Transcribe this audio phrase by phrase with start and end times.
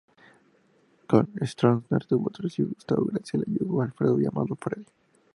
[1.05, 4.87] Con Stroessner tuvo tres hijos: Gustavo, Graciela y Hugo Alfredo, llamado "Freddy".